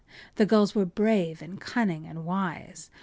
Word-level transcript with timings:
The 0.37 0.47
gulls 0.47 0.73
were 0.73 0.87
brave, 0.87 1.43
and 1.43 1.61
cunning, 1.61 2.07
and 2.07 2.25
wise. 2.25 2.89